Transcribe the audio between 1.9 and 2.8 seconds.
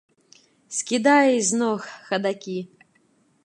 хадакі!